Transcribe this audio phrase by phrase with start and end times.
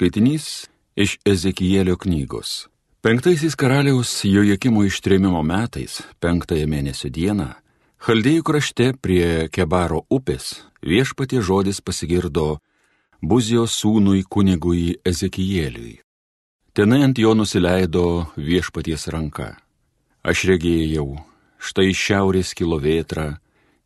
[0.00, 0.66] Skaitinys
[0.96, 2.70] iš Ezekielio knygos.
[3.04, 7.50] Penktaisiais karaliaus Jojekimo ištrėmimo metais, penktąją mėnesio dieną,
[8.00, 12.62] Chaldėjų krašte prie Kebaro upės viešpatie žodis pasigirdo
[13.20, 15.98] Buzijos sūnui kunigui Ezekieliui.
[16.72, 19.52] Tenai ant jo nusileido viešpaties ranka.
[20.24, 21.10] Aš regėjau,
[21.60, 23.34] štai šiaurės kilo vėtra,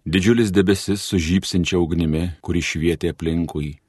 [0.06, 3.80] didžiulis debesis su žypsinčia ugnimi, kuri švietė aplinkui.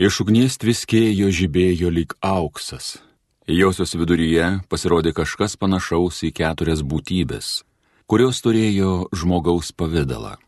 [0.00, 3.02] Iš ugnies tviskėjo žibėjo lyg auksas.
[3.48, 7.62] Josios viduryje pasirodė kažkas panašaus į keturias būtybės,
[8.06, 10.38] kurios turėjo žmogaus pavydalą.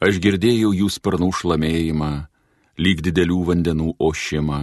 [0.00, 2.10] Aš girdėjau jų sparnų šlamėjimą,
[2.80, 4.60] lyg didelių vandenų ošimą,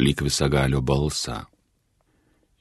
[0.00, 1.44] lyg visagalio balsą.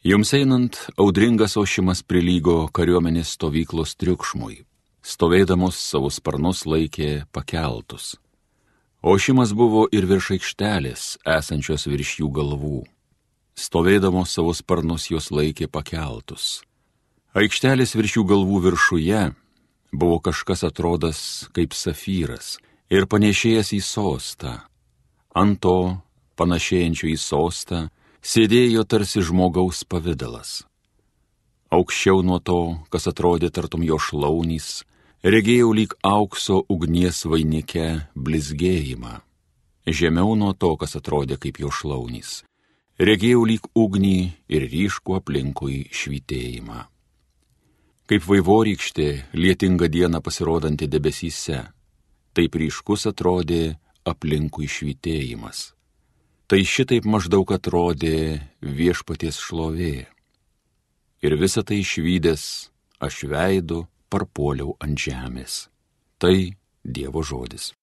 [0.03, 4.67] Jums einant, audringas ošimas prilygo kariuomenės stovyklos triukšmui
[5.08, 8.16] stovėdamos savo sparnus laikė pakeltus.
[9.07, 12.79] Ošimas buvo ir virš aikštelės, esančios virš jų galvų.
[13.55, 16.66] Stovėdamos savo sparnus jos laikė pakeltus.
[17.31, 19.22] Aikštelės virš jų galvų viršuje
[19.95, 21.22] buvo kažkas atrodas
[21.55, 22.58] kaip safyras
[22.91, 24.58] ir panešėjęs į sostą.
[25.31, 25.95] Ant to,
[26.35, 27.85] panašėjančio į sostą,
[28.19, 30.66] sėdėjo tarsi žmogaus pavydalas.
[31.72, 32.59] Aukščiau nuo to,
[32.91, 34.83] kas atrodė tartum jo šlaunys,
[35.28, 39.20] regėjau lyg aukso ugnies vainike blizgėjimą.
[39.88, 42.44] Žemiau nuo to, kas atrodė kaip jo šlaunys,
[43.00, 46.86] regėjau lyg ugnį ir ryškų aplinkui švitėjimą.
[48.08, 51.59] Kaip vaivorykštė lietinga diena pasirodanti debesyse,
[52.31, 53.75] taip ryškus atrodė
[54.08, 55.73] aplinkui švitėjimas.
[56.47, 60.08] Tai šitaip maždaug atrodė viešpaties šlovė.
[61.19, 62.44] Ir visą tai išvykęs
[63.03, 65.67] aš veidu parpuoliau ant žemės.
[66.17, 66.55] Tai
[66.88, 67.73] Dievo žodis.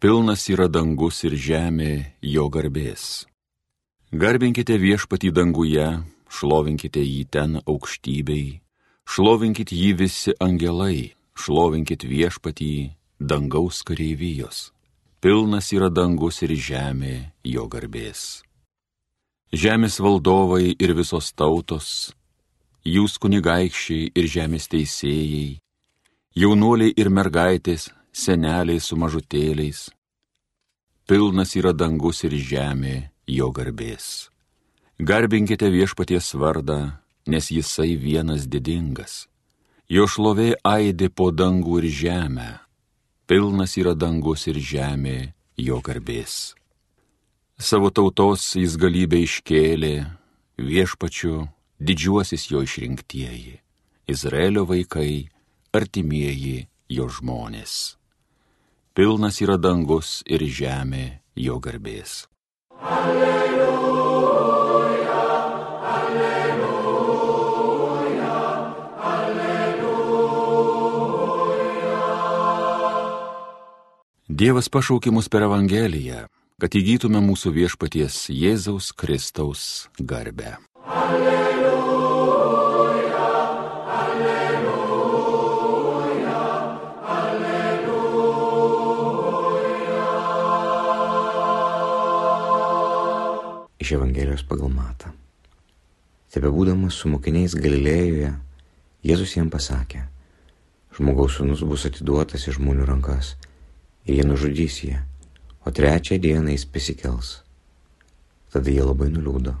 [0.00, 1.92] Pilnas yra dangus ir žemė
[2.24, 3.26] jo garbės.
[4.10, 5.86] Garbinkite viešpatį danguje,
[6.32, 8.62] šlovinkite jį ten aukštybei,
[9.04, 12.72] šlovinkite jį visi angelai, šlovinkite viešpatį
[13.20, 14.70] dangaus kareivijos.
[15.20, 18.40] Pilnas yra dangus ir žemė jo garbės
[19.52, 22.12] žemės valdovai ir visos tautos,
[22.86, 25.58] jūs kunigaikščiai ir žemės teisėjai,
[26.38, 29.90] jaunuoliai ir mergaitės, seneliai su mažutėliais.
[31.06, 34.30] Pilnas yra dangus ir žemė jo garbės.
[35.00, 39.26] Garbinkite viešpaties vardą, nes jisai vienas didingas.
[39.90, 42.50] Jo šlovė aidi po dangų ir žemę.
[43.26, 46.54] Pilnas yra dangus ir žemė jo garbės.
[47.60, 50.08] Savo tautos jis galybę iškėlė,
[50.56, 51.44] viešpačiu
[51.76, 53.60] didžiuosis jo išrinktieji,
[54.08, 55.28] Izraelio vaikai,
[55.76, 58.00] artimieji jo žmonės.
[58.96, 62.32] Pilnas yra dangus ir žemė jo garbės.
[62.80, 64.40] Alleluja,
[65.92, 66.80] alleluja,
[69.12, 70.32] alleluja.
[74.32, 76.24] Dievas pašaukė mus per Evangeliją
[76.60, 80.58] kad įgytume mūsų viešpaties Jėzaus Kristaus garbę.
[80.84, 82.36] Alleluja,
[83.96, 85.22] alleluja,
[87.16, 88.20] alleluja.
[93.80, 95.16] Iš Evangelijos pagal matą.
[96.30, 98.36] Tebebūdamas su mokiniais Galilėjoje,
[99.00, 100.04] Jėzus jam pasakė,
[100.92, 103.32] žmogaus sūnus bus atiduotas į žmonių rankas
[104.04, 105.00] ir jie nužudys jį
[105.64, 107.42] o trečią dieną jis prisikels.
[108.52, 109.54] Tada jie labai nuliūdo.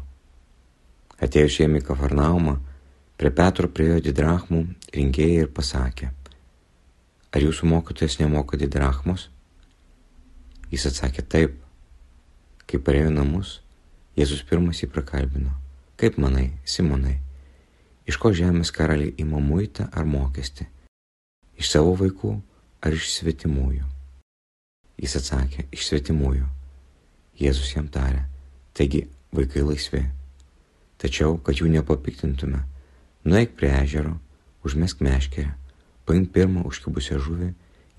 [1.20, 2.56] Atėjus jiem į Kafarnaumą,
[3.20, 4.62] prie Petro priejo didrachmų
[4.96, 6.08] rinkėjai ir pasakė,
[7.30, 9.28] ar jūsų mokytojas nemoka didrachmos?
[10.70, 11.58] Jis atsakė taip.
[12.70, 13.58] Kai parėjo namus,
[14.18, 15.52] Jėzus pirmas jį prakalbino.
[16.00, 17.18] Kaip manai, Simonai,
[18.08, 20.66] iš ko žemės karaliai ima muitą ar mokestį?
[21.60, 22.34] Iš savo vaikų
[22.84, 23.99] ar iš svetimųjų?
[25.00, 26.44] Jis atsakė, iš svetimųjų.
[27.40, 28.26] Jėzus jam tarė,
[28.76, 30.02] taigi vaikai laisvi.
[31.00, 32.60] Tačiau, kad jų nepapiktintume,
[33.24, 34.18] nueik prie ežero,
[34.60, 35.54] užmesk meškerę,
[36.04, 37.54] paimk pirmą užkibusią žuvį,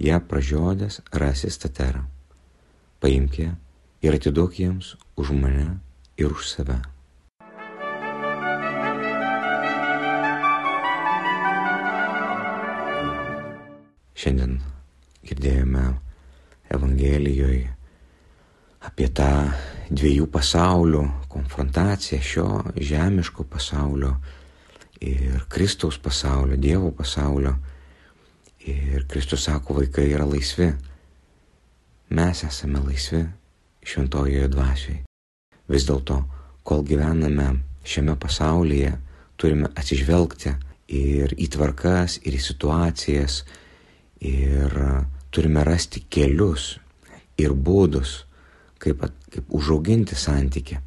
[0.06, 2.03] ją pražiodęs rasi staterą.
[3.01, 3.56] Paimk ją
[4.06, 5.80] ir atiduok jiems už mane
[6.21, 6.77] ir už save.
[14.21, 14.59] Šiandien
[15.25, 15.88] girdėjome
[16.71, 17.69] Evangelijoje
[18.81, 19.31] apie tą
[19.91, 24.15] dviejų pasaulių konfrontaciją šio žemiško pasaulio
[25.01, 27.56] ir Kristaus pasaulio, Dievo pasaulio.
[28.62, 30.73] Ir Kristus sako, vaikai yra laisvi.
[32.09, 33.25] mes esame laisvi
[33.83, 35.03] šventojoje dvasioje.
[35.71, 36.18] Vis dėlto,
[36.63, 38.91] kol gyvename šiame pasaulyje,
[39.38, 40.51] turime atsižvelgti
[40.91, 43.45] ir į tvarkas, ir į situacijas,
[44.19, 44.75] ir
[45.31, 46.75] turime rasti kelius
[47.39, 48.22] ir būdus,
[48.81, 50.78] kaip, kaip užauginti santyki,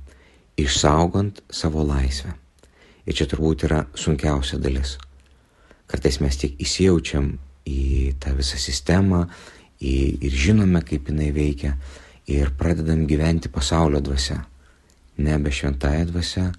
[0.61, 2.35] išsaugant savo laisvę.
[3.05, 4.97] Ir čia turbūt yra sunkiausia dalis.
[5.91, 7.35] Kartais mes tik įsijaučiam
[7.69, 9.27] į tą visą sistemą
[9.81, 9.95] į,
[10.25, 11.75] ir žinome, kaip jinai veikia
[12.31, 14.45] ir pradedam gyventi pasaulio dvasia
[15.17, 16.53] nebe šventąją dvasę,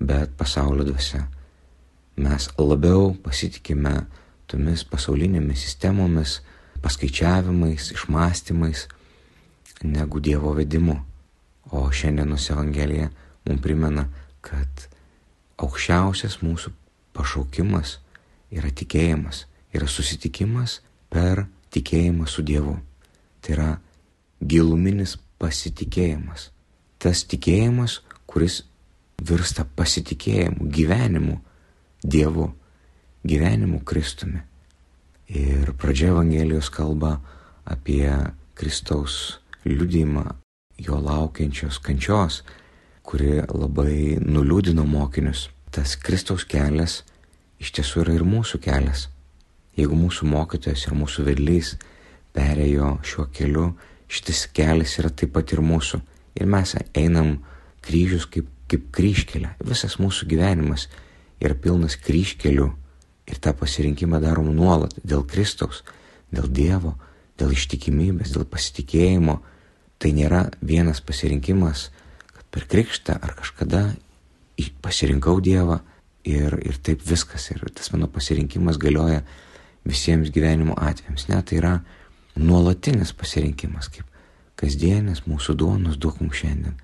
[0.00, 1.24] bet pasaulio dvasę.
[2.16, 4.06] Mes labiau pasitikime
[4.50, 6.40] tomis pasaulinėmis sistemomis,
[6.82, 8.86] paskaičiavimais, išmastymais,
[9.82, 10.98] negu Dievo vedimu.
[11.70, 13.10] O šiandienos Evangelija
[13.46, 14.08] mums primena,
[14.40, 14.86] kad
[15.60, 16.72] aukščiausias mūsų
[17.14, 17.98] pašaukimas
[18.50, 19.44] yra tikėjimas,
[19.76, 20.80] yra susitikimas
[21.12, 22.78] per tikėjimą su Dievu.
[23.40, 23.68] Tai yra
[24.40, 26.50] giluminis pasitikėjimas
[27.00, 28.60] tas tikėjimas, kuris
[29.24, 31.38] virsta pasitikėjimu, gyvenimu
[32.04, 32.50] Dievu,
[33.24, 34.42] gyvenimu Kristumi.
[35.30, 37.20] Ir pradžia Evangelijos kalba
[37.62, 38.10] apie
[38.58, 40.24] Kristaus liudymą,
[40.74, 42.40] jo laukiančios kančios,
[43.06, 45.46] kuri labai nuliūdino mokinius.
[45.70, 47.04] Tas Kristaus kelias
[47.62, 49.06] iš tiesų yra ir mūsų kelias.
[49.78, 51.76] Jeigu mūsų mokytojas ir mūsų vedlys
[52.34, 53.68] perėjo šiuo keliu,
[54.10, 56.02] šitas kelias yra taip pat ir mūsų.
[56.42, 57.36] Ir mes einam
[57.86, 59.54] kryžius kaip, kaip kryškelė.
[59.62, 60.88] Visas mūsų gyvenimas
[61.38, 62.72] yra pilnas kryškelių.
[63.30, 65.84] Ir tą pasirinkimą darom nuolat dėl Kristaus,
[66.34, 66.96] dėl Dievo,
[67.38, 69.38] dėl ištikimybės, dėl pasitikėjimo.
[70.00, 71.90] Tai nėra vienas pasirinkimas,
[72.32, 73.82] kad per krikštą ar kažkada
[74.82, 75.80] pasirinkau Dievą
[76.24, 77.50] ir, ir taip viskas.
[77.52, 79.22] Ir tas mano pasirinkimas galioja
[79.84, 81.28] visiems gyvenimo atvejams.
[81.30, 81.74] Ne, tai yra
[82.36, 84.06] nuolatinis pasirinkimas, kaip
[84.60, 86.76] kasdienės mūsų duonos duok mums šiandien.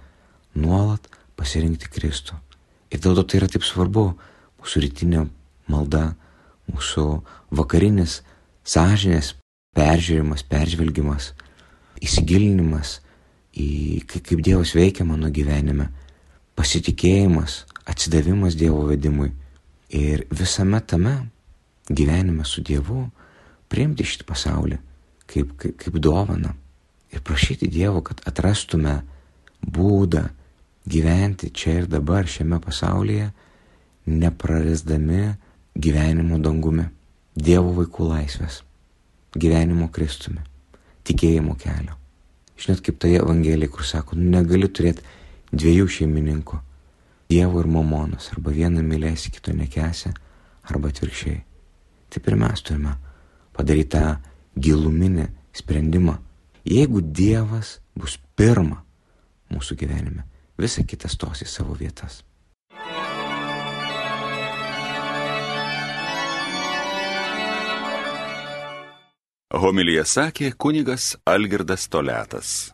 [0.57, 2.39] Nuolat pasirinkti Kristų.
[2.93, 4.09] Ir dėl to tai yra taip svarbu.
[4.63, 5.27] Mūsų rytinė
[5.71, 6.15] malda,
[6.73, 7.07] mūsų
[7.57, 8.21] vakarinis
[8.67, 9.35] sąžinės
[9.77, 11.33] peržiūrimas, peržvelgimas,
[12.03, 13.01] įsigilinimas
[13.57, 15.89] į kaip Dievas veikia mano gyvenime,
[16.57, 19.31] pasitikėjimas, atsidavimas Dievo vedimui
[19.95, 21.17] ir visame tame
[21.89, 23.07] gyvenime su Dievu
[23.71, 24.79] priimti šitą pasaulį
[25.27, 26.55] kaip, kaip, kaip dovana
[27.13, 29.01] ir prašyti Dievo, kad atrastume
[29.63, 30.27] būdą
[30.87, 33.31] gyventi čia ir dabar šiame pasaulyje,
[34.07, 35.35] neprarasdami
[35.77, 36.89] gyvenimo dangumi,
[37.37, 38.63] Dievo vaikų laisvės,
[39.37, 40.41] gyvenimo Kristumi,
[41.05, 41.99] tikėjimo kelio.
[42.57, 45.05] Žinot, kaip toje Evangelijoje, kur sako, nu, negali turėti
[45.53, 46.61] dviejų šeimininkų-
[47.33, 50.15] Dievo ir mamonos, arba vieną mylėsi, kito nekesi,
[50.65, 51.43] arba atvirkščiai.
[52.09, 52.97] Taip ir mes turime
[53.53, 54.17] padaryti tą
[54.57, 56.17] giluminį sprendimą
[56.67, 58.81] Jeigu Dievas bus pirma
[59.55, 60.25] mūsų gyvenime,
[60.59, 62.25] visa kita stos į savo vietas.
[69.61, 72.73] Homilyje sakė kunigas Algirdas Toletas.